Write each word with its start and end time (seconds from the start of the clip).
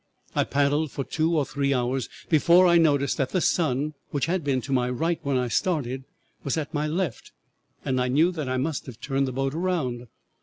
I 0.35 0.45
paddled 0.45 0.89
for 0.89 1.03
two 1.03 1.37
or 1.37 1.45
three 1.45 1.75
hours 1.75 2.09
before 2.27 2.65
I 2.65 2.79
noticed 2.79 3.17
that 3.17 3.29
the 3.29 3.39
sun, 3.39 3.93
which 4.09 4.25
had 4.25 4.43
been 4.43 4.59
to 4.61 4.71
my 4.73 4.89
right 4.89 5.19
when 5.21 5.37
I 5.37 5.47
started, 5.47 6.05
was 6.43 6.57
at 6.57 6.73
my 6.73 6.87
left, 6.87 7.31
and 7.85 8.01
I 8.01 8.07
knew 8.07 8.31
that 8.31 8.49
I 8.49 8.57
must 8.57 8.87
have 8.87 8.99
turned 8.99 9.27
the 9.27 9.31
boat 9.31 9.53
around. 9.53 10.07